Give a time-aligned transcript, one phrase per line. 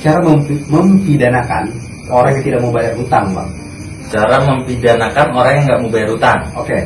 [0.00, 1.64] cara mempi- mempidanakan
[2.10, 3.50] orang yang tidak mau bayar hutang, Bang.
[4.10, 6.40] Cara mempidanakan orang yang nggak mau bayar hutang.
[6.58, 6.78] Oke.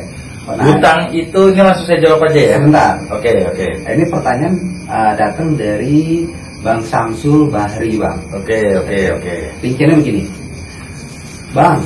[0.45, 2.55] Nah, Hutang itu ini langsung saya jawab aja ya.
[2.61, 2.93] Sebentar.
[3.09, 4.55] Oke oke Nah, Ini pertanyaan
[4.85, 6.21] uh, datang dari
[6.61, 8.21] Bang Samsul Bahri, Bang.
[8.29, 9.33] oke oke oke.
[9.65, 10.23] Rinciannya begini.
[11.49, 11.81] Bang,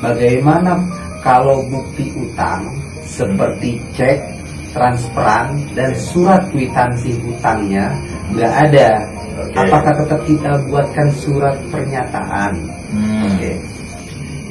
[0.00, 0.80] bagaimana
[1.20, 2.64] kalau bukti utang
[3.04, 4.16] seperti cek,
[4.72, 7.92] transferan, dan surat kwitansi hutangnya
[8.34, 8.88] nggak ada?
[9.38, 9.54] Oke.
[9.54, 12.52] Apakah tetap kita buatkan surat pernyataan?
[12.90, 13.26] Hmm.
[13.30, 13.52] Oke.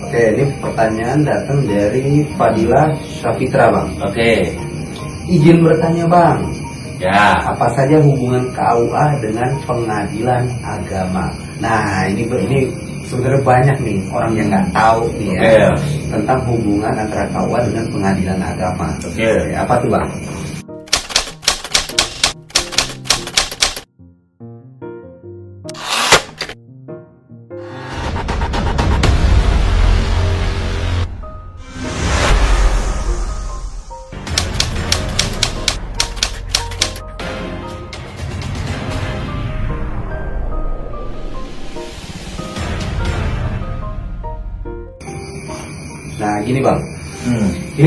[0.08, 3.92] Oke, ini pertanyaan datang dari Fadila Syafitra, Bang.
[4.00, 4.56] Oke.
[5.28, 6.48] Izin bertanya, Bang.
[6.98, 7.44] Ya.
[7.44, 11.30] Apa saja hubungan KUA dengan pengadilan agama?
[11.62, 12.60] Nah, ini ini
[13.06, 15.84] sebenarnya banyak nih orang yang nggak tahu nih ya Oke.
[16.10, 18.88] tentang hubungan antara KUA dengan pengadilan agama.
[19.04, 19.30] Oke.
[19.54, 20.08] Apa tuh, Bang?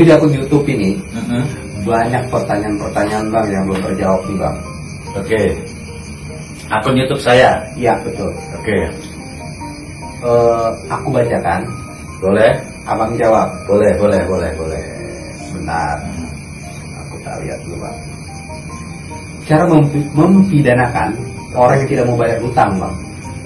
[0.01, 1.45] Ini di akun YouTube ini Mm-mm.
[1.85, 4.57] banyak pertanyaan-pertanyaan Bang yang belum terjawab nih, Bang.
[5.13, 5.41] Oke.
[6.73, 7.61] Akun YouTube saya.
[7.77, 8.33] Iya, betul.
[8.57, 8.89] Oke.
[10.25, 11.61] Eh, aku bacakan,
[12.17, 12.49] Boleh?
[12.89, 13.45] Abang jawab.
[13.69, 14.81] Boleh boleh boleh boleh.
[15.45, 15.93] Sebentar.
[17.05, 17.97] Aku tak lihat dulu, Bang.
[19.45, 21.13] Cara mempi- mempidanakan
[21.53, 22.95] orang yang tidak mau bayar hutang, Bang.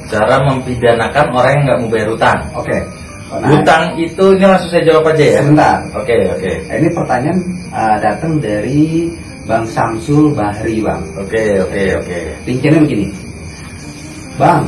[0.08, 2.40] Cara mempidanakan orang yang nggak mau bayar hutang.
[2.56, 2.72] Oke.
[2.80, 2.84] Nah,
[3.26, 5.40] Hutang itu ini langsung saya jawab aja ya.
[5.42, 5.78] Sebentar.
[5.98, 6.52] Oke oke.
[6.70, 7.40] Nah, Ini pertanyaan
[7.74, 9.10] uh, datang dari
[9.50, 11.02] Bang Samsul Bahri, Bang.
[11.18, 12.18] Oke oke oke.
[12.46, 13.08] Rinciannya begini.
[14.38, 14.64] Bang,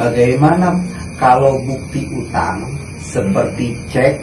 [0.00, 0.72] bagaimana
[1.20, 2.64] kalau bukti utang
[3.04, 4.16] seperti cek,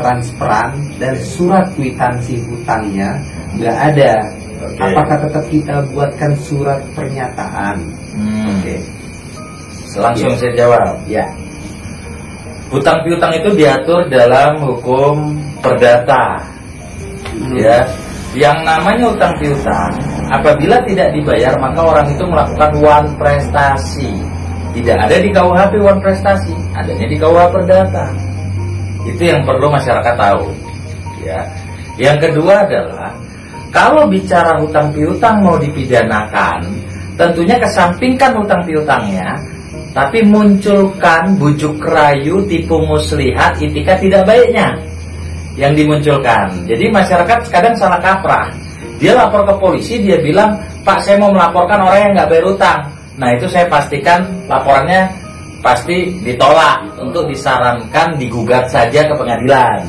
[0.00, 3.12] transferan, dan surat kwitansi hutangnya
[3.60, 4.12] nggak ada?
[4.58, 4.82] Oke.
[4.82, 7.76] Apakah tetap kita buatkan surat pernyataan?
[8.16, 8.56] Hmm.
[8.58, 8.76] Oke.
[10.00, 10.38] Langsung Iya.
[10.40, 10.94] saya jawab.
[11.06, 11.26] Ya.
[12.68, 16.36] Hutang piutang itu diatur dalam hukum perdata.
[17.32, 17.56] Hmm.
[17.56, 17.80] Ya.
[18.36, 19.92] Yang namanya hutang piutang,
[20.28, 24.12] apabila tidak dibayar maka orang itu melakukan one prestasi.
[24.76, 28.12] Tidak ada di KUHP one prestasi, adanya di KUH perdata.
[29.08, 30.44] Itu yang perlu masyarakat tahu.
[31.24, 31.40] Ya.
[31.96, 33.16] Yang kedua adalah
[33.72, 36.68] kalau bicara hutang piutang mau dipidanakan,
[37.16, 39.40] tentunya kesampingkan hutang piutangnya,
[39.98, 44.78] tapi munculkan bujuk rayu, tipu muslihat, itika tidak baiknya
[45.58, 46.54] yang dimunculkan.
[46.70, 48.46] Jadi masyarakat kadang salah kaprah.
[49.02, 50.54] Dia lapor ke polisi, dia bilang,
[50.86, 52.80] Pak saya mau melaporkan orang yang nggak bayar utang.
[53.18, 55.10] Nah itu saya pastikan laporannya
[55.66, 59.82] pasti ditolak untuk disarankan digugat saja ke pengadilan.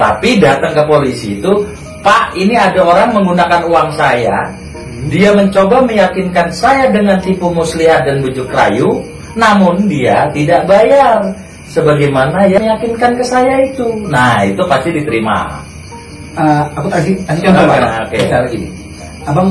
[0.00, 1.52] Tapi datang ke polisi itu,
[2.00, 4.56] Pak ini ada orang menggunakan uang saya,
[5.06, 9.02] dia mencoba meyakinkan saya dengan tipu muslihat dan bujuk rayu,
[9.38, 11.22] namun dia tidak bayar.
[11.66, 13.86] Sebagaimana yang meyakinkan ke saya itu.
[14.06, 15.58] Nah, itu pasti diterima.
[16.38, 17.66] Uh, aku kasih, kasih contoh.
[17.66, 18.14] Nah, oke.
[18.14, 18.68] Misalnya gini.
[19.26, 19.48] Abang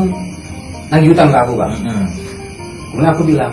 [0.87, 1.75] nagih utang ke aku, Bang.
[1.83, 2.07] Mm-mm.
[2.95, 3.51] Kemudian aku bilang,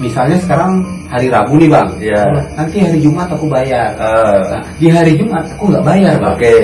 [0.00, 0.80] misalnya sekarang
[1.12, 2.24] hari Rabu nih bang, Iya.
[2.56, 3.92] nanti hari Jumat aku bayar.
[4.00, 6.32] Eh, Nah, di hari Jumat aku nggak bayar bang.
[6.32, 6.56] Oke.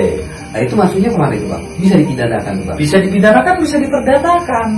[0.58, 1.62] Nah itu maksudnya ke mana itu bang?
[1.78, 2.76] Bisa dipidanakan bang?
[2.82, 4.68] Bisa dipidanakan, bisa diperdatakan.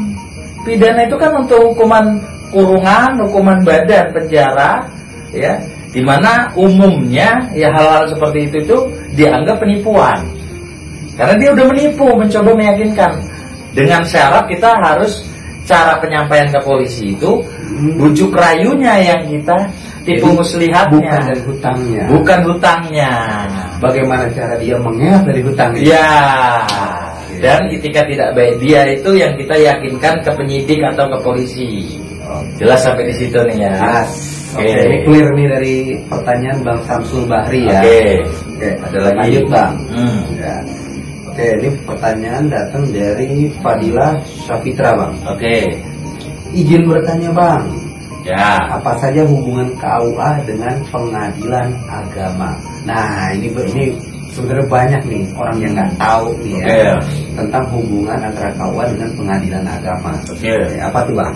[0.60, 2.20] Pidana itu kan untuk hukuman
[2.52, 4.84] kurungan, hukuman badan penjara,
[5.32, 5.56] ya,
[5.88, 8.78] di mana umumnya ya hal-hal seperti itu itu
[9.16, 10.20] dianggap penipuan.
[11.16, 13.12] Karena dia udah menipu, mencoba meyakinkan.
[13.72, 15.24] Dengan syarat kita harus
[15.64, 17.40] cara penyampaian ke polisi itu
[17.96, 19.56] bujuk rayunya yang kita
[20.04, 22.04] tipu Jadi, muslihatnya, Bukan dari hutangnya.
[22.08, 23.12] bukan hutangnya.
[23.80, 25.80] Bagaimana cara dia mengelak dari hutangnya?
[25.82, 26.10] Ya.
[27.40, 31.96] Dan ketika tidak baik dia itu yang kita yakinkan ke penyidik atau ke polisi.
[32.60, 33.74] Jelas sampai di situ nih ya.
[34.52, 34.60] Oke.
[34.60, 35.74] Oke, ini clear nih dari
[36.10, 37.80] pertanyaan Bang Samsul Bahri ya.
[37.80, 38.00] Oke.
[38.58, 39.16] Oke, Ada lagi.
[39.16, 39.72] Lanjut bang.
[39.94, 40.20] Hmm.
[40.36, 40.56] Ya.
[41.30, 43.30] Oke, ini pertanyaan datang dari
[43.62, 45.14] Fadila Syafitra bang.
[45.30, 45.56] Oke.
[46.50, 47.62] Izin bertanya bang,
[48.20, 48.60] Ya.
[48.68, 52.52] apa saja hubungan KUA dengan pengadilan agama?
[52.84, 53.84] Nah, ini ini
[54.30, 56.80] sebenarnya banyak nih orang yang nggak tahu nih ya Oke.
[57.36, 60.12] tentang hubungan antara KUA dengan pengadilan agama.
[60.30, 60.52] Oke.
[60.78, 61.34] Apa tuh bang?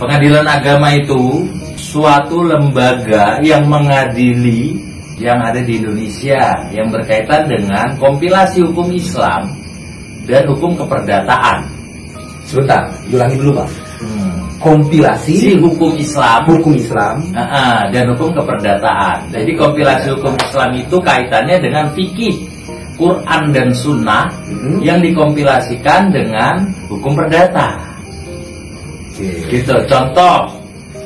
[0.00, 1.44] Pengadilan agama itu
[1.76, 4.80] suatu lembaga yang mengadili
[5.20, 9.52] yang ada di Indonesia yang berkaitan dengan kompilasi hukum Islam
[10.24, 11.68] dan hukum keperdataan.
[12.48, 13.89] Sebentar, ulangi dulu bang.
[14.60, 14.76] Hmm.
[14.76, 19.32] kompilasi Si hukum Islam hukum Islam ah, dan hukum keperdataan.
[19.32, 22.36] Jadi kompilasi hukum Islam itu kaitannya dengan fikih,
[23.00, 24.84] Quran dan Sunnah Mhm.
[24.84, 27.80] yang dikompilasikan dengan hukum perdata.
[29.48, 29.74] Gitu.
[29.88, 30.52] Contoh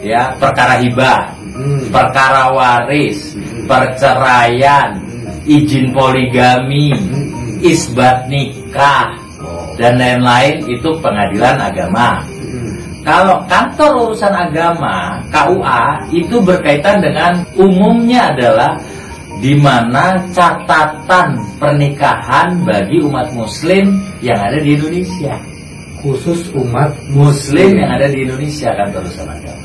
[0.02, 1.86] ya perkara hibah, Hmm.
[1.94, 3.70] perkara waris, Mhm.
[3.70, 5.46] perceraian, Hmm.
[5.46, 7.62] izin poligami, Hmm.
[7.62, 9.70] isbat nikah Oh.
[9.78, 12.33] dan lain-lain itu pengadilan agama.
[13.04, 18.80] Kalau kantor urusan agama KUA itu berkaitan dengan umumnya adalah
[19.44, 25.36] di mana catatan pernikahan bagi umat muslim yang ada di Indonesia.
[26.04, 29.64] khusus umat Muslim yang ada di Indonesia kantor urusan agama.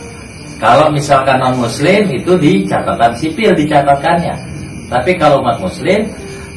[0.55, 4.35] Kalau misalkan non muslim itu di catatan sipil dicatatkannya.
[4.87, 6.07] Tapi kalau umat muslim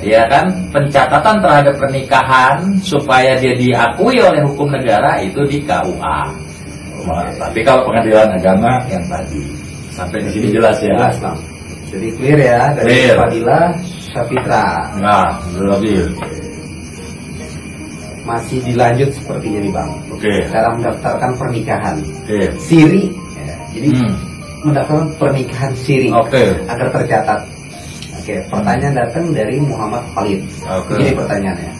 [0.02, 6.51] ya kan pencatatan terhadap pernikahan supaya dia diakui oleh hukum negara itu di KUA.
[7.38, 9.42] Tapi kalau pengadilan agama yang tadi
[9.92, 10.94] sampai di sini jelas ya.
[10.94, 11.38] Jelas, Bang.
[11.92, 13.16] Jadi clear ya dari Clear.
[13.20, 13.60] Fadila
[14.12, 14.64] Syafitra.
[14.96, 15.28] Nah,
[15.60, 16.08] lebih.
[18.22, 19.90] Masih dilanjut sepertinya nih Bang.
[20.08, 20.32] Oke.
[20.48, 21.96] Cara mendaftarkan pernikahan.
[22.24, 22.40] Oke.
[22.62, 23.10] Siri.
[23.42, 24.14] ya, Jadi Hmm.
[24.62, 26.54] mendaftarkan pernikahan siri Oke.
[26.70, 27.40] agar tercatat.
[28.22, 30.38] Oke, pertanyaan datang dari Muhammad Khalid.
[30.62, 30.94] Oke.
[30.94, 31.72] Begini pertanyaannya.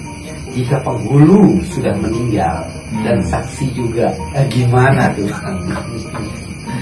[0.52, 2.60] Jika penghulu sudah meninggal
[2.92, 3.04] Hmm.
[3.08, 5.24] dan saksi juga, eh, gimana tuh?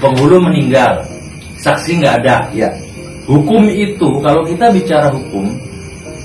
[0.03, 0.99] Penghulu meninggal,
[1.55, 2.37] saksi nggak ada.
[2.51, 2.67] ya,
[3.31, 5.55] Hukum itu kalau kita bicara hukum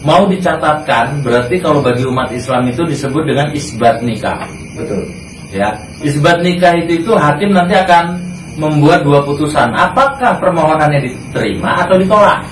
[0.03, 4.43] mau dicatatkan berarti kalau bagi umat Islam itu disebut dengan isbat nikah.
[4.75, 5.07] betul.
[5.55, 5.71] Ya,
[6.03, 8.19] isbat nikah itu itu hakim nanti akan
[8.59, 9.71] membuat dua putusan.
[9.77, 12.43] Apakah permohonannya diterima atau ditolak?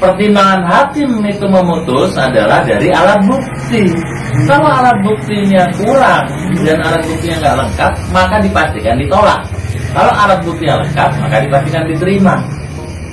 [0.00, 3.84] Pertimbangan hakim itu memutus adalah dari alat bukti.
[4.48, 6.24] Kalau alat buktinya kurang
[6.64, 9.40] dan alat buktinya nggak lengkap, maka dipastikan ditolak.
[9.92, 12.34] Kalau alat buktinya lengkap, maka dipastikan diterima.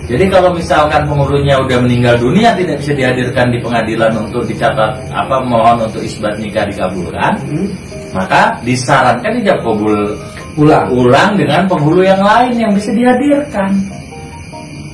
[0.08, 5.44] Jadi kalau misalkan penghulunya udah meninggal dunia tidak bisa dihadirkan di pengadilan untuk dicatat apa
[5.44, 7.68] mohon untuk isbat nikah dikabulkan, Hmm.
[8.16, 10.16] maka disarankan tidak kabul
[10.56, 10.90] Ulang.
[10.90, 13.76] ulang dengan penghulu yang lain yang bisa dihadirkan.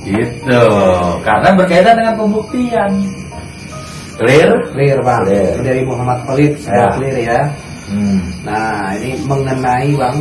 [0.04, 0.62] Gitu,
[1.24, 2.92] karena berkaitan dengan pembuktian.
[4.14, 4.50] Clear?
[4.70, 5.22] Clear bang.
[5.26, 5.52] Clear.
[5.64, 6.94] Dari Muhammad Khalid sudah Ya.
[6.94, 7.40] clear ya.
[7.90, 8.20] Hmm.
[8.46, 10.16] Nah ini mengenai bang,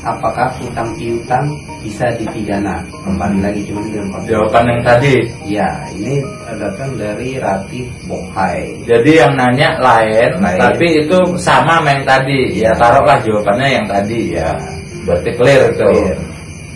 [0.00, 1.44] apakah hutang piutang
[1.82, 2.80] bisa dipidana?
[3.02, 4.30] Kembali lagi cuma dengan konteks.
[4.30, 5.14] Jawaban yang tadi.
[5.44, 6.14] Ya ini
[6.54, 8.78] datang dari Ratif Bohai.
[8.86, 10.60] Jadi yang nanya lain, Lain.
[10.60, 12.40] tapi itu sama sama yang tadi.
[12.62, 14.54] Ya taruhlah jawabannya yang tadi ya.
[15.02, 15.82] Berarti clear itu.
[15.88, 16.16] Clear.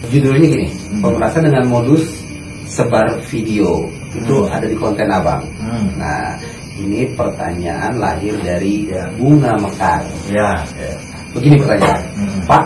[0.07, 1.03] Judulnya gini, Hmm.
[1.03, 2.26] pemerasan dengan modus
[2.77, 4.53] sebar video itu Hmm.
[4.53, 5.41] ada di konten abang.
[5.57, 5.89] Hmm.
[5.97, 6.37] Nah
[6.77, 10.05] ini pertanyaan lahir dari ya, Bunga Mekar.
[10.29, 10.61] Ya.
[10.77, 10.93] ya.
[11.33, 12.41] Begini pertanyaan, Hmm.
[12.45, 12.65] Pak,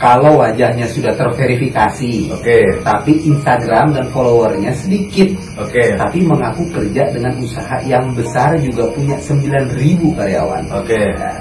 [0.00, 2.58] kalau wajahnya sudah terverifikasi, Oke.
[2.82, 5.94] tapi Instagram dan followernya sedikit, Oke.
[5.94, 10.64] tapi mengaku kerja dengan usaha yang besar juga punya 9.000 karyawan.
[10.74, 10.98] Oke.
[11.18, 11.38] Nah,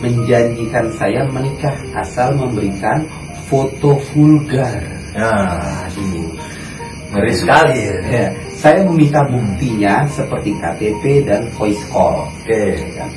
[0.00, 3.02] menjanjikan saya menikah asal memberikan
[3.50, 4.80] foto vulgar.
[5.10, 5.34] Ya.
[5.90, 6.29] Aduh.
[7.10, 7.96] Ngeri sekali ya.
[8.06, 12.30] Ya, saya meminta buktinya seperti KTP dan voice call.
[12.30, 12.78] Oke.
[12.78, 13.10] Ya kan?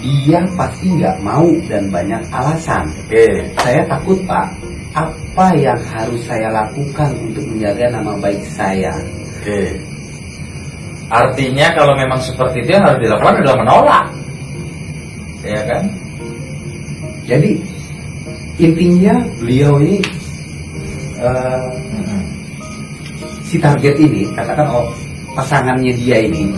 [0.00, 2.88] Dia pasti nggak mau dan banyak alasan.
[3.04, 3.44] Oke.
[3.60, 4.48] Saya takut pak,
[4.96, 8.96] apa yang harus saya lakukan untuk menjaga nama baik saya?
[9.36, 9.76] Oke.
[11.12, 14.06] Artinya kalau memang seperti itu yang harus dilakukan adalah menolak.
[15.44, 15.84] Ya kan?
[17.28, 17.50] Jadi
[18.56, 20.00] intinya beliau ini
[21.20, 21.66] eh,
[23.46, 24.90] si target ini katakan oh
[25.38, 26.50] pasangannya dia ini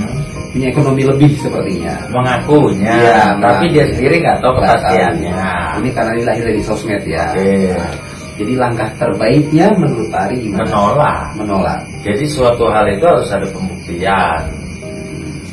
[0.48, 1.92] punya ekonomi lebih sepertinya.
[2.08, 5.36] Mengakunya, Iya, tapi dia sendiri nggak tahu kepastiannya.
[5.82, 7.36] Ini karena ini lahir dari sosmed ya.
[7.36, 7.76] Oke.
[7.76, 7.92] Nah,
[8.38, 10.64] jadi langkah terbaiknya menurut Ari gimana?
[10.70, 11.20] Menolak.
[11.36, 11.80] Menolak.
[12.06, 14.40] Jadi suatu hal itu harus ada pembuktian.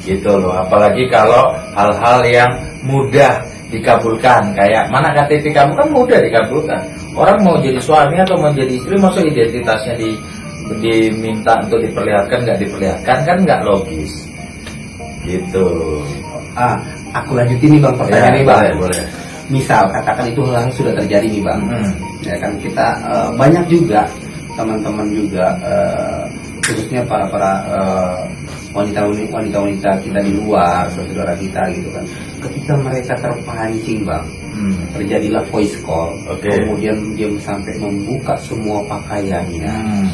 [0.05, 0.53] Gitu loh.
[0.53, 2.51] Apalagi kalau hal-hal yang
[2.85, 3.41] mudah
[3.73, 6.81] dikabulkan kayak mana KTP kamu kan mudah dikabulkan.
[7.17, 10.13] Orang mau jadi suami atau mau jadi istri masuk identitasnya di
[10.79, 14.13] diminta untuk diperlihatkan nggak diperlihatkan kan nggak logis.
[15.25, 15.67] Gitu.
[16.55, 16.77] Ah,
[17.11, 18.57] aku lanjutin nih bang pertanyaan Ya, nih bang.
[18.61, 19.03] boleh, boleh.
[19.45, 21.61] Misal katakan itu hal sudah terjadi nih bang.
[21.65, 21.91] Hmm.
[22.23, 24.01] Ya kan kita eh, banyak juga
[24.55, 26.21] teman-teman juga eh,
[26.65, 27.51] khususnya para para
[28.73, 32.05] wanita wanita wanita kita di luar saudara kita gitu kan.
[32.41, 34.71] Ketika mereka terpancing bang, Hmm.
[34.95, 36.47] terjadilah voice call, Oke.
[36.47, 40.07] kemudian dia sampai membuka semua pakaiannya Hmm.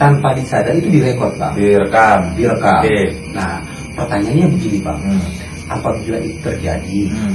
[0.00, 2.20] Tanpa disadari itu direkod bang, Direkam.
[2.32, 2.80] direkam.
[2.80, 2.98] Oke.
[3.36, 3.60] Nah
[3.92, 5.22] pertanyaannya begini bang, Hmm.
[5.68, 7.34] apabila itu terjadi Hmm.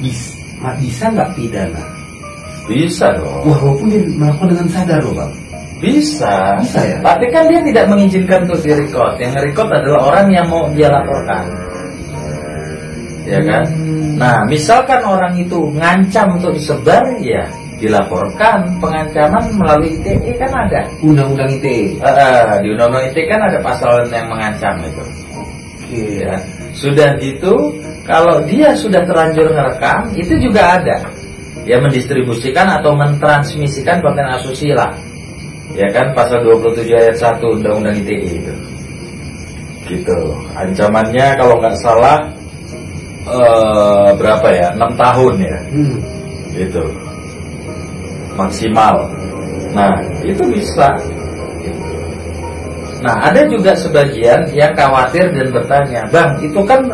[0.00, 1.84] bis- ma- bisa nggak pidana?
[2.64, 3.44] Bisa dong.
[3.44, 5.32] Walaupun dia melakukan dengan sadar loh bang.
[5.82, 6.62] Bisa.
[6.62, 6.98] Bisa ya?
[7.02, 9.18] Tapi kan dia tidak mengizinkan untuk direcord.
[9.18, 11.44] Yang nge-record adalah orang yang mau dia laporkan.
[13.22, 13.64] Ya kan?
[13.66, 14.14] Hmm.
[14.18, 17.42] Nah, misalkan orang itu ngancam untuk disebar, ya
[17.82, 20.86] dilaporkan pengancaman melalui ITE kan ada.
[21.02, 21.98] Undang-undang ITE.
[21.98, 25.04] Eh, di Undang-Undang ITE kan ada pasal yang mengancam itu.
[25.34, 26.22] Oke.
[26.22, 26.38] Ya.
[26.72, 27.74] Sudah gitu,
[28.06, 30.96] kalau dia sudah terlanjur ngerekam, itu juga ada.
[31.66, 34.86] Ya mendistribusikan atau mentransmisikan konten asusila.
[35.74, 38.54] Ya kan pasal 27 ayat 1 Undang-Undang ITE itu.
[39.90, 40.18] Gitu.
[40.54, 42.30] Ancamannya kalau nggak salah
[43.26, 44.68] eh, berapa ya?
[44.78, 45.58] 6 tahun ya.
[45.74, 45.96] Hmm.
[46.54, 46.84] Gitu.
[48.36, 49.08] Maksimal.
[49.72, 50.88] Nah, itu bisa.
[53.02, 56.86] Nah, ada juga sebagian yang khawatir dan bertanya, Bang, itu kan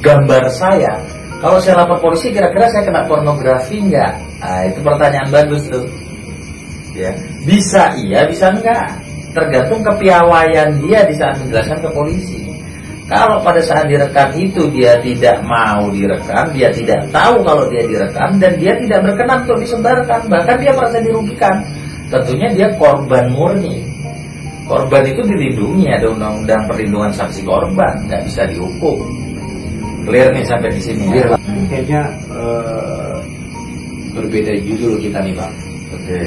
[0.00, 0.94] gambar saya.
[1.40, 4.12] Kalau saya lapor polisi, kira-kira saya kena pornografi nggak?
[4.44, 5.88] Nah, itu pertanyaan bagus tuh.
[6.92, 7.16] Ya,
[7.48, 9.00] bisa iya, bisa enggak.
[9.30, 12.39] Tergantung kepiawaian dia di saat menjelaskan ke polisi.
[13.10, 18.38] Kalau pada saat direkam itu dia tidak mau direkam, dia tidak tahu kalau dia direkam
[18.38, 21.58] dan dia tidak berkenan untuk disebarkan, bahkan dia merasa dirugikan.
[22.06, 23.82] Tentunya dia korban murni.
[24.70, 29.02] Korban itu dilindungi ada undang-undang perlindungan saksi korban, nggak bisa dihukum.
[30.06, 31.34] Clear nih sampai di sini ya.
[31.66, 33.14] Kayaknya eh,
[34.14, 35.54] berbeda judul kita nih bang.
[35.98, 36.22] Oke.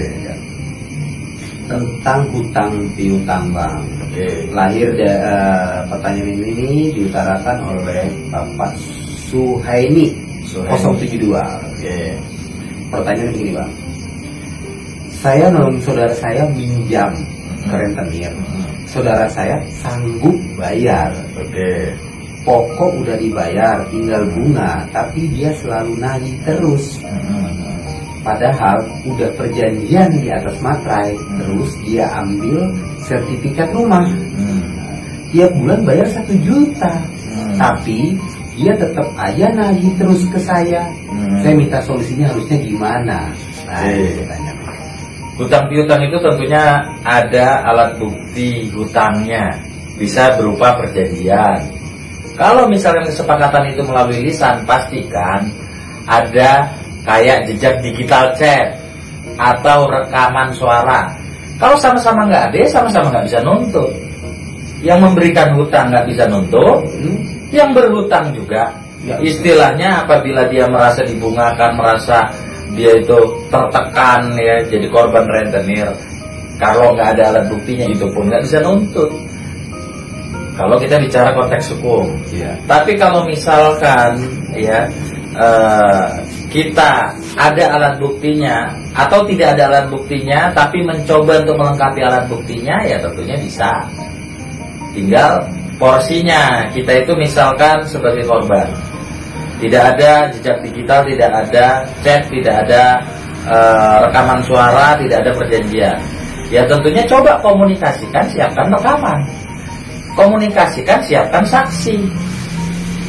[1.72, 4.03] Tentang hutang piutang bang.
[4.14, 4.28] Oke.
[4.54, 8.78] Lahir da- eh, pertanyaan ini diutarakan oleh Bapak
[9.26, 10.14] Suhaini
[10.46, 10.70] Suhaini.
[11.10, 11.42] 072.
[11.74, 11.98] Oke.
[12.94, 13.72] Pertanyaan begini bang.
[15.10, 17.10] Saya nolong saudara saya minjam
[17.64, 18.30] ke rentenir.
[18.30, 21.10] Hmm, Saudara saya sanggup bayar.
[21.34, 21.96] Oke.
[22.44, 27.00] Pokok udah dibayar, tinggal bunga, tapi dia selalu nagih terus.
[27.02, 27.50] Hmm,
[28.20, 31.40] Padahal udah perjanjian di atas materai, Hmm.
[31.40, 32.68] terus dia ambil
[33.04, 34.08] sertifikat rumah.
[34.08, 34.62] hmm,
[35.34, 37.58] Tiap bulan bayar satu juta, hmm.
[37.58, 38.16] tapi
[38.54, 40.86] dia tetap aja nagih terus ke saya.
[41.10, 41.42] Hmm.
[41.42, 43.18] Saya minta solusinya harusnya gimana?
[43.66, 43.94] Nah, Oke.
[43.98, 44.58] ini pertanyaan.
[45.34, 49.50] Hutang piutang itu tentunya ada alat bukti hutangnya
[49.98, 51.58] bisa berupa perjanjian.
[52.38, 55.50] Kalau misalnya kesepakatan itu melalui lisan, pastikan
[56.06, 56.70] ada
[57.02, 58.78] kayak jejak digital chat
[59.38, 61.14] atau rekaman suara.
[61.64, 63.88] Kalau sama-sama nggak ada, ya sama-sama nggak bisa nuntut.
[64.84, 67.16] Yang memberikan hutang nggak bisa nuntut, Hmm?
[67.56, 68.68] yang berhutang juga.
[69.08, 69.16] Ya.
[69.24, 72.28] Istilahnya apabila dia merasa dibungakan, merasa
[72.76, 73.16] dia itu
[73.48, 75.88] tertekan ya, jadi korban rentenir.
[76.60, 79.12] Kalau nggak ada alat buktinya itu pun nggak bisa nuntut.
[80.60, 82.60] Kalau kita bicara konteks hukum, Iya.
[82.68, 84.20] tapi kalau misalkan
[84.54, 84.84] ya
[85.34, 86.08] eh,
[86.54, 92.78] kita ada alat buktinya atau tidak ada alat buktinya, tapi mencoba untuk melengkapi alat buktinya,
[92.86, 93.72] ya tentunya bisa.
[94.94, 95.50] Tinggal
[95.82, 98.70] porsinya kita itu misalkan sebagai korban,
[99.58, 101.66] tidak ada jejak digital, tidak ada
[102.06, 103.02] chat, tidak ada
[103.50, 105.98] eh, rekaman suara, tidak ada perjanjian.
[106.54, 109.26] Ya tentunya coba komunikasikan, siapkan rekaman
[110.14, 111.98] komunikasikan siapkan saksi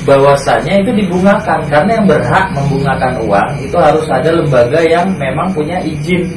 [0.04, 1.60] bahwasanya itu dibungakan.
[1.66, 6.28] Karena yang berhak membungakan uang itu harus ada lembaga yang memang punya izin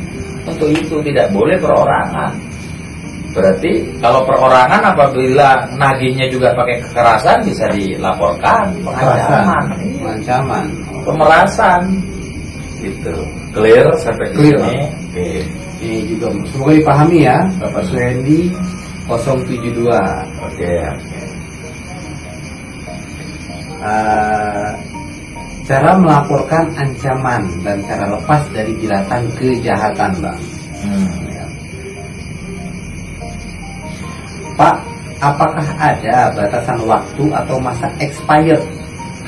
[0.47, 0.99] untuk itu.
[1.03, 2.31] Tidak boleh perorangan.
[3.35, 8.73] Berarti kalau perorangan apabila nagihnya juga pakai kekerasan bisa dilaporkan.
[8.81, 9.63] Pengancaman.
[10.01, 10.65] Pengancaman.
[11.05, 11.81] pemerasan.
[12.81, 13.13] Gitu.
[13.53, 14.75] Clear sampai di Clear, sini.
[14.75, 14.89] Bang.
[14.89, 15.29] oke.
[15.77, 18.49] Ini juga semoga dipahami ya, Bapak Suhendi
[19.05, 19.85] 072.
[20.41, 20.73] oke
[23.77, 24.69] Eh,
[25.69, 30.41] cara melaporkan ancaman dan cara lepas dari jeratan kejahatan, Bang.
[30.81, 31.09] Hmm.
[31.29, 31.45] Ya.
[34.57, 34.75] Pak,
[35.21, 38.63] apakah ada batasan waktu atau masa expired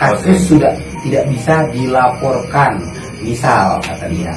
[0.01, 0.58] kasus Oke.
[0.58, 0.74] sudah
[1.06, 2.82] tidak bisa dilaporkan?
[3.20, 4.34] Misal, kata dia,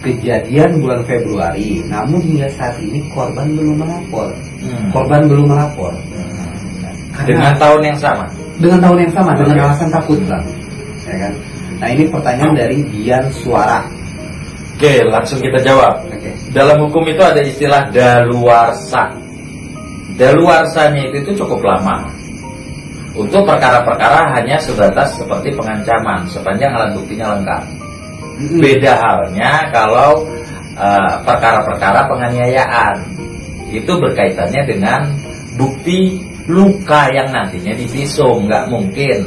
[0.00, 4.32] kejadian bulan Februari, namun hingga saat ini korban belum melapor.
[4.62, 4.88] Hmm.
[4.88, 5.92] Korban belum melapor.
[6.14, 6.56] Hmm.
[7.12, 8.24] Karena- dengan tahun yang sama
[8.62, 10.44] dengan tahun yang sama dengan alasan takut bang
[11.02, 11.32] ya kan
[11.82, 13.82] nah ini pertanyaan dari Dian Suara
[14.82, 16.10] Oke, langsung kita jawab.
[16.10, 19.14] oke Dalam hukum itu ada istilah daluarsa.
[20.18, 22.10] Daluarsanya itu, itu cukup lama.
[23.14, 27.62] Untuk perkara-perkara hanya sebatas seperti pengancaman, sepanjang alat buktinya lengkap.
[28.58, 30.26] Beda halnya kalau
[30.74, 32.96] eh, perkara-perkara penganiayaan.
[33.70, 35.14] Itu berkaitannya dengan
[35.54, 39.18] bukti luka yang nantinya divisum, nggak mungkin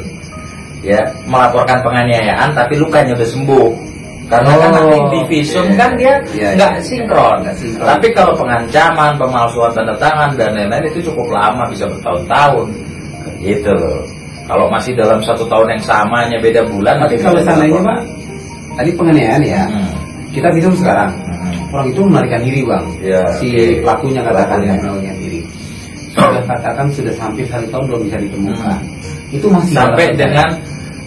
[0.81, 3.69] ya melaporkan penganiayaan tapi lukanya udah sembuh
[4.25, 5.77] Karena kan Oh, nanti di visum oke.
[5.77, 6.81] kan dia Iya, nggak iya.
[6.81, 7.45] sinkron.
[7.53, 7.85] Sinkron.
[7.85, 12.65] Tapi kalau pengancaman, pemalsuan tanda tangan dan lain-lain itu cukup lama, bisa bertahun-tahun.
[13.37, 14.01] Gitu loh.
[14.49, 17.05] Kalau masih dalam satu tahun yang sama hanya beda bulan.
[17.05, 18.01] Tapi nanti kalau bisa seandainya bang,
[18.73, 19.93] tadi penganiayaan ya, Hmm.
[20.33, 21.09] kita visum sekarang.
[21.13, 21.69] Hmm.
[21.69, 23.85] Orang itu melarikan diri bang, Ya, si oke.
[23.85, 25.13] pelakunya katakan Pelakunya.
[26.15, 28.79] Sudah katakan sudah sampai satu tahun belum bisa ditemukan.
[29.29, 30.49] Itu masih Sampai dalam dengan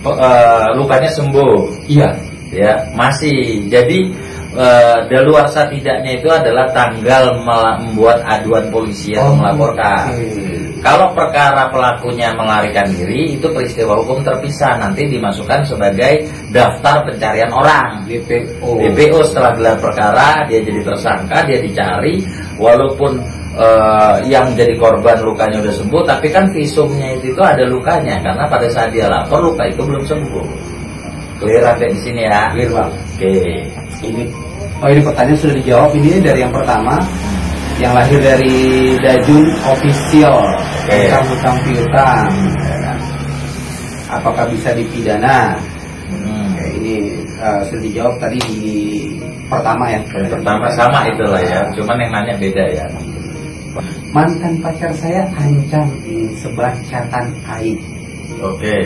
[0.05, 1.89] eh, lukanya sembuh.
[1.89, 2.11] Iya.
[2.49, 4.09] ya masih jadi
[4.57, 10.81] eh, daluarsa tidaknya itu adalah tanggal membuat aduan polisi atau melaporkan Oh, oke.
[10.81, 18.09] kalau perkara pelakunya melarikan diri itu peristiwa hukum terpisah nanti dimasukkan sebagai daftar pencarian orang
[18.09, 18.81] DPO.
[18.81, 22.25] DPO setelah gelar perkara dia jadi tersangka dia dicari
[22.57, 23.21] walaupun
[23.59, 28.45] eh, yang jadi korban lukanya udah sembuh tapi kan visumnya itu, itu ada lukanya karena
[28.47, 30.47] pada saat dia lapor luka itu belum sembuh
[31.39, 32.91] clear sampai di sini ya Clear bang.
[32.91, 33.33] oke
[33.99, 34.23] Ini
[34.79, 36.95] oh ini pertanyaan sudah dijawab ini dari yang pertama
[37.79, 38.59] yang lahir dari
[38.99, 40.35] Dajun Official
[40.83, 40.99] Oke.
[40.99, 42.27] tentang hutang piutang.
[44.11, 45.55] Apakah bisa dipidana?
[46.11, 46.59] Hmm.
[46.59, 48.71] Oke, ini eh, sudah dijawab tadi di
[49.47, 50.01] pertama ya.
[50.11, 52.87] Yang pertama sama itulah ya cuman yang nanya beda ya
[54.09, 57.29] Mantan pacar saya ancam ingin sebar catatan
[57.61, 57.77] aib.
[58.41, 58.77] oke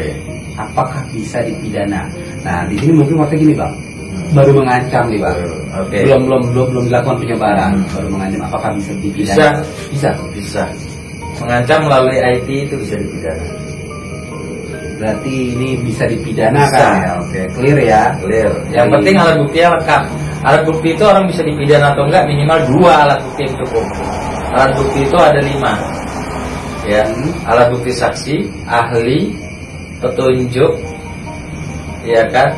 [0.52, 2.04] Apakah bisa dipidana?
[2.44, 3.72] Nah, di sini mungkin waktu gini bang,
[4.36, 5.36] baru mengancam nih bang.
[5.72, 7.88] oke Belum belum belum belum dilakukan penyebaran, Hmm.
[7.96, 8.40] baru mengancam.
[8.44, 9.48] Apakah bisa bisa dipidana?
[9.88, 10.10] Bisa.
[10.34, 10.62] bisa
[11.40, 13.46] mengancam melalui IT itu bisa dipidana
[15.00, 16.76] Berarti ini bisa dipidana Bisa.
[16.78, 16.94] kan?
[16.94, 18.02] Ya, Oke, clear ya.
[18.22, 20.02] clear yang Jadi- penting alat buktinya lengkap
[20.42, 23.84] alat bukti itu orang bisa dipidana atau enggak minimal dua alat bukti yang cukup
[24.52, 25.72] alat bukti itu ada lima
[26.82, 27.30] ya Hmm.
[27.46, 29.30] alat bukti saksi ahli
[30.02, 30.72] petunjuk
[32.02, 32.50] ya kan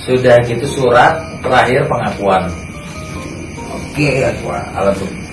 [0.00, 1.12] sudah gitu surat
[1.44, 2.48] terakhir pengakuan
[3.68, 4.24] Oke.
[4.24, 5.24] pengakuan alat bukti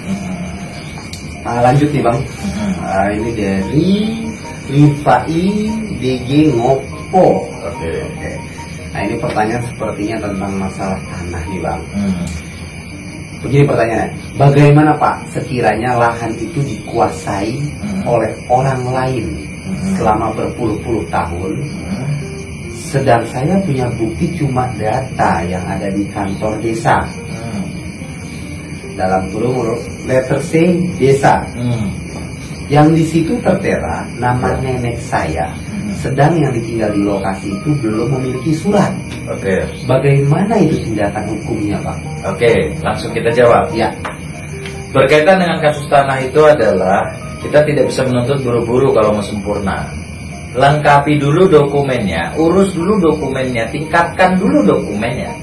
[1.43, 2.15] Nah, lanjut nih bang.
[2.23, 2.71] Mhm.
[2.79, 3.91] Nah, ini dari
[4.71, 5.43] Rifai
[5.99, 7.51] DG Ngopo.
[7.51, 8.31] oke Oke.
[8.93, 11.81] Nah ini pertanyaan sepertinya tentang masalah tanah nih bang.
[11.97, 12.25] Hmm.
[13.43, 14.07] Begini pertanyaannya,
[14.39, 18.01] bagaimana Pak sekiranya lahan itu dikuasai Hmm.
[18.07, 19.25] oleh orang lain
[19.65, 19.97] Hmm.
[19.97, 22.07] selama berpuluh-puluh tahun, Hmm.
[22.71, 27.01] sedang saya punya bukti cuma data yang ada di kantor desa
[27.33, 27.65] Hmm.
[28.93, 29.75] dalam kurung
[30.05, 31.89] letter C desa, Hmm.
[32.69, 35.49] yang di situ tertera nama nenek saya.
[36.03, 38.91] Sedang yang ditinggal di lokasi itu belum memiliki surat.
[39.31, 41.97] Oke, Bagaimana itu tindakan hukumnya Pak?
[42.27, 42.51] oke,
[42.83, 43.71] langsung kita jawab.
[43.71, 43.87] Ya,
[44.93, 47.01] Berkaitan dengan kasus tanah itu adalah
[47.41, 49.89] kita tidak bisa menuntut buru-buru kalau mau sempurna.
[50.53, 55.33] Lengkapi dulu dokumennya, urus dulu dokumennya, tingkatkan dulu dokumennya.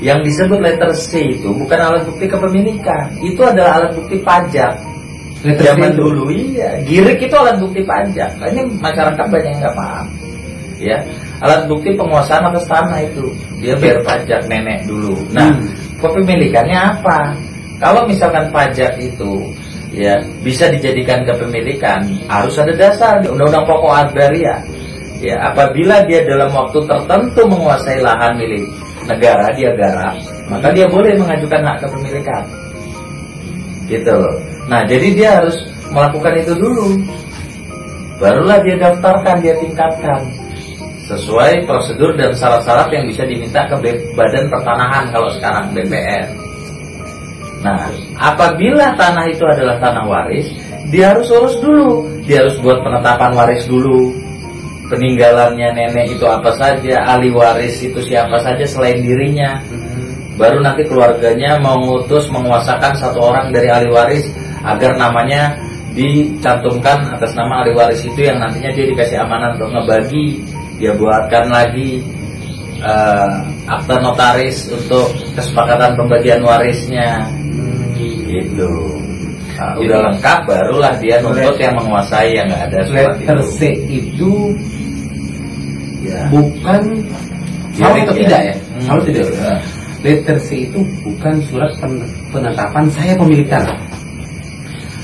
[0.00, 4.72] Yang disebut letter C itu bukan alat bukti kepemilikan, itu adalah alat bukti pajak.
[5.42, 8.30] Zaman dulu iya, girik itu alat bukti pajak.
[8.38, 10.06] Kayaknya masyarakat banyak yang nggak paham.
[10.78, 10.98] Ya,
[11.42, 13.26] alat bukti penguasaan atas tanah itu
[13.58, 15.18] dia bayar pajak nenek dulu.
[15.34, 15.66] Nah, Hmm.
[15.98, 17.34] kepemilikannya apa?
[17.82, 19.50] Kalau misalkan pajak itu
[19.90, 24.62] ya bisa dijadikan kepemilikan, harus ada dasar di Undang-Undang Pokok Agraria.
[25.22, 28.66] Ya, apabila dia dalam waktu tertentu menguasai lahan milik
[29.06, 30.18] negara, dia garap,
[30.50, 32.42] maka dia boleh mengajukan hak kepemilikan.
[33.86, 34.51] Gitu loh.
[34.70, 35.56] Nah, jadi dia harus
[35.90, 37.00] melakukan itu dulu.
[38.22, 40.22] Barulah dia daftarkan, dia tingkatkan
[41.10, 43.74] sesuai prosedur dan syarat-syarat yang bisa diminta ke
[44.14, 46.30] Badan Pertanahan kalau sekarang BPR.
[47.62, 50.50] Nah, apabila tanah itu adalah tanah waris,
[50.90, 52.06] dia harus urus dulu.
[52.26, 54.10] Dia harus buat penetapan waris dulu.
[54.90, 59.62] Peninggalannya nenek itu apa saja, ahli waris itu siapa saja selain dirinya.
[60.34, 64.26] Baru nanti keluarganya mengutus menguasakan satu orang dari ahli waris
[64.62, 65.54] agar namanya
[65.92, 70.40] dicantumkan atas nama ahli waris itu yang nantinya dia dikasih amanah untuk ngebagi.
[70.80, 72.00] Dia buatkan lagi
[72.80, 73.32] eh,
[73.68, 77.22] akta notaris untuk kesepakatan pembagian warisnya
[78.26, 78.98] gitu.
[79.52, 83.50] Nah, udah lengkap barulah dia nuntut yang menguasai yang nggak ada surat Letter itu.
[83.52, 84.32] C itu
[86.02, 86.26] Ya.
[86.34, 86.82] bukan
[87.78, 88.20] salah atau ya?
[88.26, 88.54] tidak ya?
[88.58, 88.82] Hmm.
[88.82, 89.22] Salah tidak?
[89.30, 89.54] Ya.
[90.02, 93.78] Letter C itu bukan surat pen- penetapan saya pemilik tanah.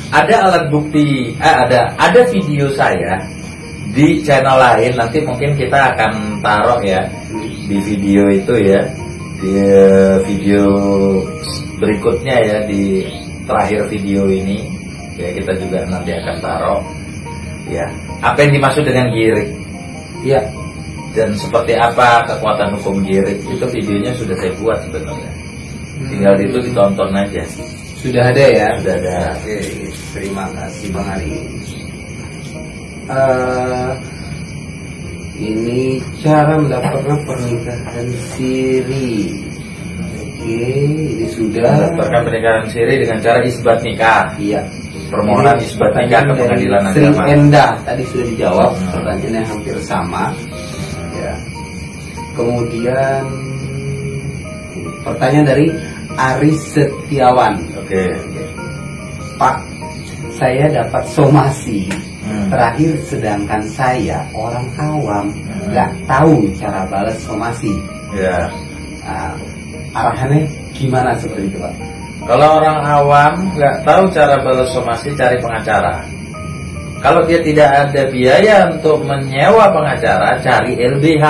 [0.09, 3.21] Ada alat bukti eh, ada ada video saya
[3.93, 7.05] di channel lain nanti mungkin kita akan taruh ya
[7.69, 8.83] di video itu ya
[9.39, 10.67] di eh, video
[11.79, 13.07] berikutnya ya di
[13.47, 14.67] terakhir video ini.
[15.19, 16.83] Ya kita juga nanti akan taruh
[17.67, 17.87] ya.
[18.23, 19.51] Apa yang dimaksud dengan girik?
[20.27, 20.43] Ya,
[21.15, 23.39] dan seperti apa kekuatan hukum girik?
[23.47, 25.33] Itu videonya sudah saya buat sebenarnya.
[26.07, 27.43] Tinggal itu ditonton aja
[27.99, 28.69] Sudah ada ya?
[28.79, 29.59] sudah ada Oke,
[30.15, 31.33] terima kasih Bang Ari.
[33.09, 33.91] Eh,
[35.41, 35.83] ini
[36.21, 38.07] cara mendapatkan pernikahan
[38.37, 39.33] siri.
[39.99, 40.61] Oke,
[41.17, 41.67] ini sudah.
[41.75, 44.63] mendaftarkan pernikahan siri dengan cara isbat nikah Iya.
[45.09, 48.89] permohonan Ini isbat nikah ke pengadilan Sri agama Endah tadi sudah dijawab, Hmm.
[48.95, 50.25] pertanyaannya hampir sama.
[51.17, 51.35] Ya.
[52.37, 53.23] Kemudian
[55.15, 55.67] pertanyaan dari
[56.15, 57.55] Aris Setiawan.
[57.79, 58.03] oke
[59.39, 59.57] Pak,
[60.35, 61.87] saya dapat somasi
[62.29, 62.53] Hmm.
[62.53, 65.73] terakhir sedangkan saya orang awam Hmm.
[65.73, 67.73] nggak tahu cara balas somasi.
[68.13, 68.45] ya
[69.01, 69.33] Nah,
[69.97, 70.45] arahannya
[70.77, 71.73] gimana seperti itu Pak?
[72.29, 76.05] Kalau orang awam nggak tahu cara balas somasi cari pengacara.
[77.01, 81.25] Kalau dia tidak ada biaya untuk menyewa pengacara, cari LBH.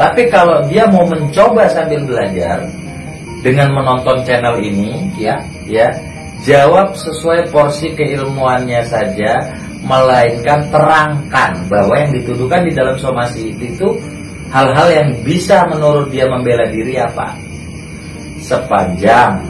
[0.00, 2.64] Tapi kalau dia mau mencoba sambil belajar
[3.44, 5.36] dengan menonton channel ini, Ya,
[5.68, 5.92] ya
[6.40, 9.44] jawab sesuai porsi keilmuannya saja,
[9.84, 13.92] melainkan terangkan bahwa yang dituduhkan di dalam somasi itu
[14.48, 17.36] hal-hal yang bisa menurut dia membela diri apa?
[18.40, 19.44] Sepanjang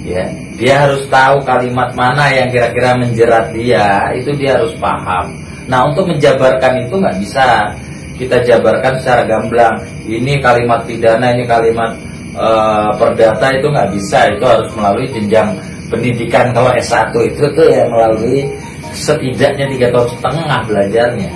[0.00, 0.24] ya
[0.56, 5.36] dia harus tahu kalimat mana yang kira-kira menjerat dia itu dia harus paham.
[5.68, 7.76] Nah untuk menjabarkan itu nggak bisa
[8.20, 9.80] kita jabarkan secara gamblang.
[10.04, 11.96] Ini kalimat pidana ini kalimat
[12.36, 15.56] eh, perdata itu nggak bisa itu harus melalui jenjang
[15.88, 16.52] pendidikan.
[16.52, 18.44] Kalau S1 itu tuh ya melalui
[18.92, 21.32] setidaknya tiga tahun setengah belajarnya.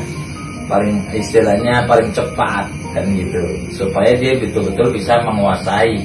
[0.64, 3.42] Paling istilahnya paling cepat kan gitu.
[3.72, 5.96] Supaya dia betul-betul bisa menguasai.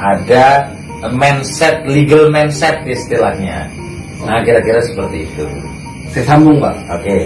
[0.00, 0.72] Ada
[1.12, 3.68] mindset legal mindset istilahnya.
[4.24, 5.46] Nah kira-kira seperti itu.
[6.12, 6.76] Saya sambung Pak.
[6.92, 7.16] oke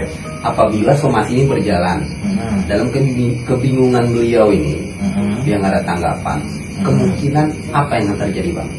[0.47, 2.71] Apabila somasi ini berjalan Mhm.
[2.71, 5.43] dalam kebi- kebingungan beliau ini, Mhm.
[5.43, 6.39] dia nggak ada tanggapan.
[6.39, 6.85] Hmm.
[6.85, 8.71] Kemungkinan apa yang akan terjadi Bang?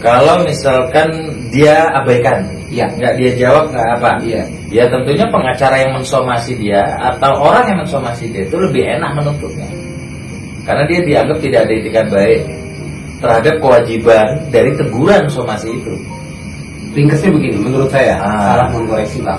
[0.00, 1.08] kalau misalkan
[1.52, 2.40] dia abaikan
[2.72, 2.88] Iya.
[2.88, 4.42] nggak dia jawab nggak apa Iya.
[4.72, 9.68] ya tentunya pengacara yang mensomasi dia atau orang yang mensomasi dia itu lebih enak menuntutnya
[10.64, 12.40] karena dia dianggap tidak ada etikat baik
[13.20, 15.92] terhadap kewajiban dari teguran somasi itu
[16.90, 18.56] Ringkasnya begini, menurut saya Ah.
[18.56, 19.38] salah mengkoreksi Bang.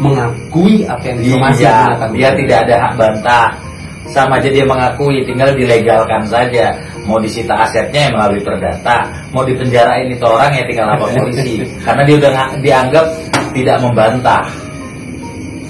[0.00, 1.76] Mengakui apa yang disomasi Iya,
[2.16, 3.48] dia tidak ada hak bantah.
[4.10, 6.74] Sama aja dia mengakui, tinggal dilegalkan saja.
[7.06, 11.62] Mau disita asetnya ya melalui perdata, mau dipenjarain itu orang ya tinggal lapor polisi.
[11.86, 13.06] Karena dia udah dianggap
[13.54, 14.42] tidak membantah.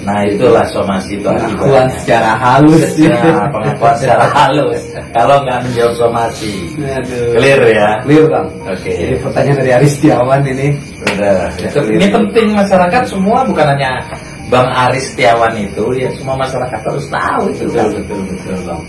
[0.01, 2.97] Nah itulah somasi itu pengakuan secara halus.
[2.97, 3.21] Ya,
[3.53, 4.81] pengakuan secara halus.
[5.13, 7.37] Kalau nggak menjawab somasi, Aduh.
[7.37, 7.89] clear ya.
[8.09, 8.49] Clear Bang.
[8.65, 8.93] Oke.
[8.97, 10.69] Jadi pertanyaan dari Aris Setiawan ini.
[11.01, 11.49] Udah.
[11.57, 14.05] Itu, ini penting masyarakat semua bukan hanya
[14.51, 17.65] Bang Aris Setiawan itu ya semua masyarakat harus tahu itu.
[17.71, 18.83] Betul, betul, betul Bang.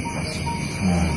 [0.82, 1.10] Hmm.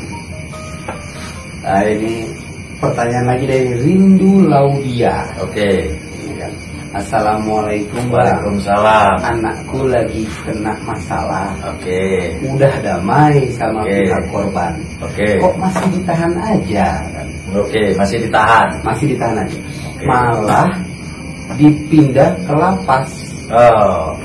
[1.64, 2.28] Nah ini
[2.76, 5.24] pertanyaan lagi dari Rindu Laudia.
[5.40, 5.88] Oke.
[6.20, 6.52] Ini kan.
[6.94, 8.12] Assalamualaikum.
[8.12, 9.18] Waalaikumsalam.
[9.24, 11.56] Anakku lagi kena masalah.
[11.64, 12.36] Oke.
[12.44, 13.96] Udah damai sama Oke.
[13.96, 14.72] pihak korban.
[15.00, 15.40] Oke.
[15.40, 17.28] Kok masih ditahan aja kan?
[17.56, 18.68] Oke, masih ditahan.
[18.84, 19.58] Masih ditahan aja.
[19.88, 20.04] Oke.
[20.04, 20.68] Malah
[21.54, 23.08] dipindah ke lapas.
[23.52, 24.16] Oh,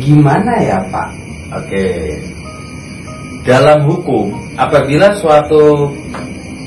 [0.00, 1.08] Gimana ya Pak?
[1.52, 1.86] oke.
[3.40, 5.90] Dalam hukum, apabila suatu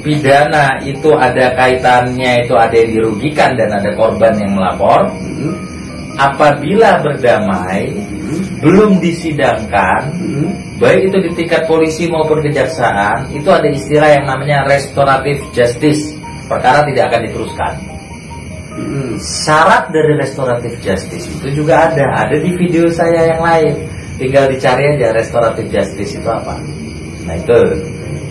[0.02, 5.54] pidana itu ada kaitannya, itu ada yang dirugikan dan ada korban yang melapor, Hmm,
[6.18, 10.50] apabila berdamai, hmm, belum disidangkan, hmm.
[10.82, 16.18] baik itu di tingkat polisi maupun kejaksaan, itu ada istilah yang namanya restoratif justice.
[16.50, 17.74] Perkara tidak akan diteruskan.
[18.74, 19.14] Hmm.
[19.22, 23.74] Syarat dari restoratif justice itu juga ada, ada di video saya yang lain.
[24.18, 26.58] Tinggal dicari aja restoratif justice itu apa.
[27.30, 27.60] Nah itu.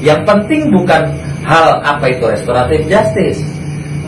[0.02, 1.14] Yang penting bukan
[1.46, 3.38] hal apa itu restoratif justice,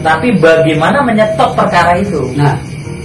[0.02, 2.18] tapi bagaimana menyetop perkara itu.
[2.34, 2.58] Nah,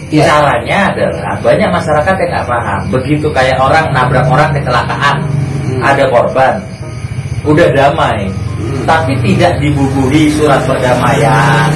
[0.09, 0.25] ya.
[0.25, 2.81] Caranya adalah banyak masyarakat yang nggak paham.
[2.89, 5.17] Begitu kayak orang nabrak orang kecelakaan,
[5.69, 5.85] Hmm.
[5.85, 6.53] ada korban,
[7.45, 8.25] udah damai,
[8.57, 8.89] Hmm.
[8.89, 11.69] tapi tidak dibubuhi surat perdamaian,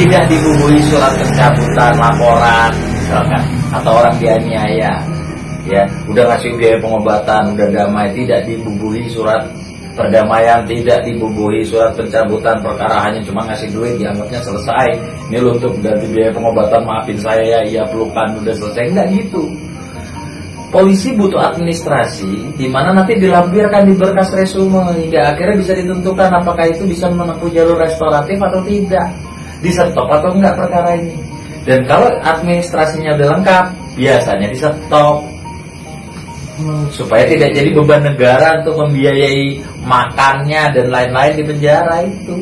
[0.00, 4.96] tidak dibubuhi surat pencabutan laporan, misalkan, atau orang dianiaya,
[5.68, 9.44] ya, udah ngasih biaya pengobatan, udah damai, tidak dibubuhi surat
[9.92, 14.88] perdamaian, tidak dibubuhi surat pencabutan perkara hanya cuma ngasih duit dianggapnya selesai.
[15.28, 19.52] Ini lo untuk ganti biaya pengobatan maafin saya ya, iya pelukan udah selesai enggak gitu.
[20.70, 26.62] Polisi butuh administrasi di mana nanti dilampirkan di berkas resume hingga akhirnya bisa ditentukan apakah
[26.70, 29.10] itu bisa menempuh jalur restoratif atau tidak,
[29.60, 31.16] disetop atau enggak perkara ini.
[31.68, 33.64] Dan kalau administrasinya udah lengkap,
[33.96, 35.24] biasanya disetop.
[36.92, 42.36] supaya tidak jadi beban negara untuk membiayai makannya dan lain-lain di penjara itu.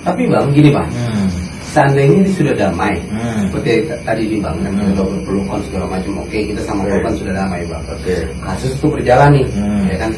[0.00, 1.28] Tapi bang, gini bang, Hmm.
[1.68, 3.52] seandainya ini sudah damai, Hmm.
[3.52, 4.80] seperti tadi nih bang, Hmm.
[4.96, 6.90] kita berpelukan segala macam, oke kita sama Oke.
[6.96, 7.84] korban sudah damai bang.
[7.92, 8.14] Oke.
[8.40, 9.84] Kasus itu berjalan nih, Hmm.
[9.92, 10.10] ya kan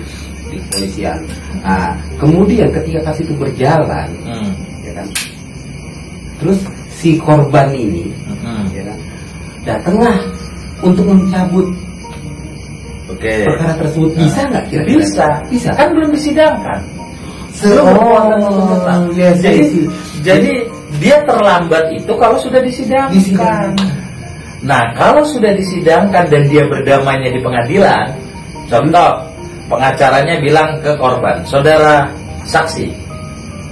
[0.46, 1.18] di kepolisian.
[1.66, 4.52] Nah, kemudian ketika kasus itu berjalan, Hmm.
[4.86, 5.06] ya kan,
[6.42, 6.58] terus
[6.90, 8.10] si korban ini,
[8.42, 8.66] Hmm.
[8.74, 8.90] ya
[9.62, 10.18] datanglah
[10.82, 11.70] untuk mencabut
[13.06, 13.46] Oke.
[13.46, 14.98] perkara tersebut bisa nggak kira-kira?
[14.98, 15.26] Bisa.
[15.46, 15.70] Bisa.
[15.78, 16.80] Kan belum disidangkan.
[17.52, 19.76] Se- Belum berkuatan Oh, jadi, yes.
[20.24, 20.52] jadi
[20.96, 23.12] dia terlambat itu kalau sudah disidangkan.
[23.12, 23.72] Disidangkan.
[24.64, 28.08] Nah, kalau sudah disidangkan dan dia berdamainya di pengadilan,
[28.70, 29.20] contoh
[29.68, 32.08] pengacaranya bilang ke korban, saudara
[32.48, 32.88] saksi,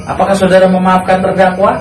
[0.04, 1.80] apakah saudara memaafkan terdakwa?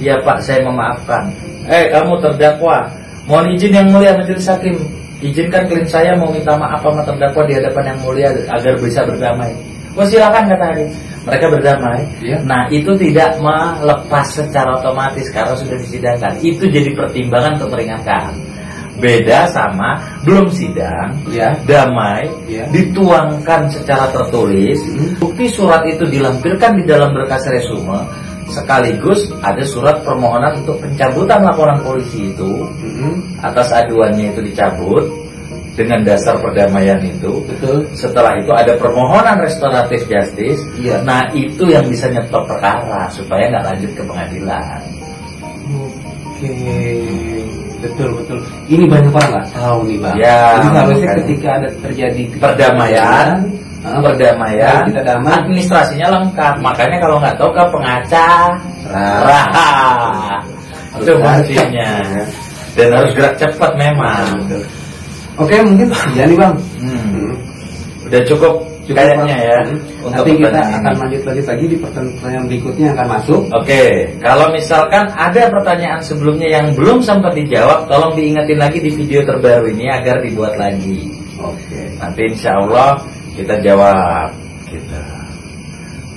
[0.00, 1.28] Ya Pak, saya memaafkan.
[1.68, 2.88] Eh, kamu terdakwa,
[3.28, 4.80] mohon izin yang mulia majelis hakim,
[5.20, 9.52] izinkan klien saya mau minta maaf sama terdakwa di hadapan yang mulia agar bisa berdamai.
[9.92, 10.88] Oh silakan kata hakim.
[11.28, 12.00] Mereka berdamai.
[12.24, 12.38] Iya.
[12.48, 16.32] Nah itu tidak melepas secara otomatis karena sudah disidangkan.
[16.40, 18.32] Itu jadi pertimbangan untuk meringankan.
[19.00, 19.96] Beda sama
[20.28, 21.56] belum sidang, Ya.
[21.64, 22.68] damai, Iya.
[22.68, 25.16] dituangkan secara tertulis, Hmm.
[25.16, 27.96] bukti surat itu dilampirkan di dalam berkas resume,
[28.50, 32.66] sekaligus ada surat permohonan untuk pencabutan laporan polisi itu
[33.40, 35.06] atas aduannya itu dicabut
[35.78, 37.40] dengan dasar perdamaian itu.
[37.46, 37.88] Betul.
[37.96, 40.60] Setelah itu ada permohonan restoratif justice.
[40.76, 41.00] Iya.
[41.06, 44.80] Nah itu yang bisa nyetop perkara supaya nggak lanjut ke pengadilan.
[45.70, 46.56] Oke,
[47.84, 48.38] betul betul.
[48.66, 50.14] Ini banyak orang nggak tahu nih bang.
[50.18, 51.14] Ya, Jadi makanya.
[51.22, 53.28] ketika ada terjadi Perdamaian,
[53.80, 55.32] perdamaian, Kalau kita damai.
[55.40, 56.54] administrasinya lengkap.
[56.60, 58.52] Makanya kalau nggak tahu ke pengacara,
[59.24, 60.38] Rah.
[61.00, 61.90] itu fungsinya.
[62.76, 64.24] Dan harus gerak cepat memang.
[64.46, 64.62] Betul.
[65.40, 66.54] Oke, mungkin sekian nih bang.
[66.78, 67.00] Hmm.
[67.00, 67.32] Hmm.
[68.06, 68.54] Udah cukup
[68.90, 69.58] kayaknya ya.
[69.62, 69.78] Hmm.
[70.02, 73.40] untuk Nanti kita akan lanjut lanjut lagi di pertanyaan berikutnya yang akan masuk.
[73.54, 73.82] Oke,
[74.18, 79.70] kalau misalkan ada pertanyaan sebelumnya yang belum sempat dijawab, tolong diingetin lagi di video terbaru
[79.70, 81.10] ini agar dibuat lagi.
[81.40, 81.80] Oke.
[81.96, 83.00] Nanti insya Allah
[83.40, 84.28] kita jawab.
[84.68, 85.02] Kita.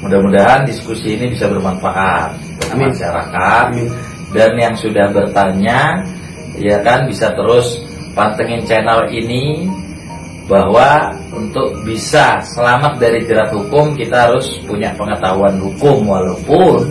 [0.03, 3.87] Mudah-mudahan diskusi ini bisa bermanfaat untuk masyarakat Amin.
[4.35, 6.03] dan yang sudah bertanya,
[6.59, 7.79] ya kan bisa terus
[8.11, 9.71] pantengin channel ini
[10.51, 16.83] bahwa untuk bisa selamat dari jerat hukum kita harus punya pengetahuan hukum walaupun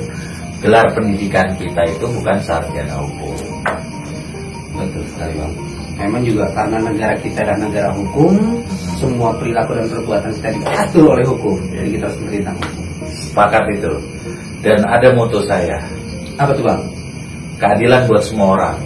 [0.64, 3.36] gelar pendidikan kita itu bukan sarjana hukum.
[4.72, 5.71] Betul sekali bang.
[6.02, 8.34] Memang juga karena negara kita dan negara hukum,
[8.98, 11.56] semua perilaku dan perbuatan kita diatur oleh hukum.
[11.70, 12.86] Jadi kita harus hukum.
[13.12, 13.92] Sepakat itu.
[14.62, 15.78] Dan ada moto saya,
[16.38, 16.82] Apa tuh bang?
[17.62, 18.76] keadilan buat semua orang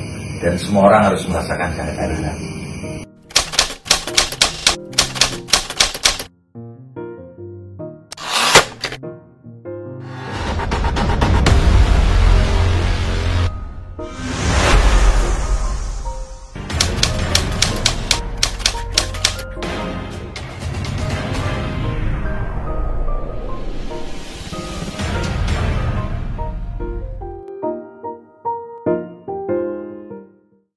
[0.44, 2.37] dan semua orang harus merasakan keadilan.